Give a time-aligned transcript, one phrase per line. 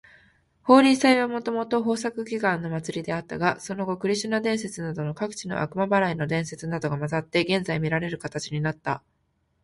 [0.63, 9.03] ホーリー祭はもともと豊作祈願の祭りであったが、その後クリシュナ伝説などの各地の悪魔払いの伝説などが混ざって、現在みられる形になった。